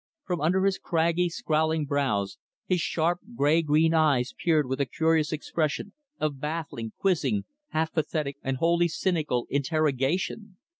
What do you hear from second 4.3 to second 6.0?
peered with a curious expression